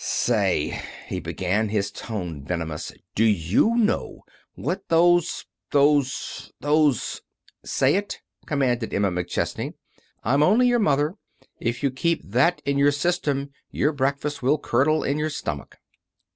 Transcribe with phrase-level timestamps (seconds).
[0.03, 7.21] "Say," he began, his tone venomous, "do you know what those those those"
[7.63, 9.75] "Say it!" commanded Emma McChesney.
[10.23, 11.17] "I'm only your mother.
[11.59, 15.77] If you keep that in your system your breakfast will curdle in your stomach."